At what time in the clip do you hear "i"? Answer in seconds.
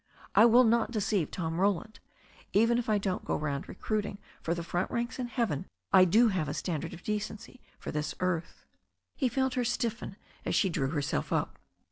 0.33-0.45, 2.89-2.97, 5.93-6.05